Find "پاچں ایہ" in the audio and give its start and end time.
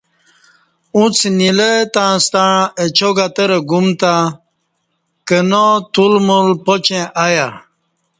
6.65-7.47